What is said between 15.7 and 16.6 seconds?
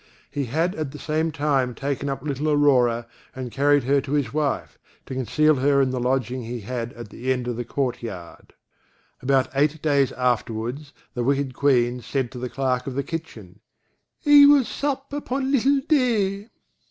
Day."